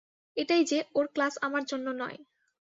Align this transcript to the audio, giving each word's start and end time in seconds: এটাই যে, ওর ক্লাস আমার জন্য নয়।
এটাই 0.37 0.63
যে, 0.63 0.79
ওর 0.95 1.05
ক্লাস 1.07 1.33
আমার 1.41 1.63
জন্য 1.65 1.87
নয়। 2.01 2.17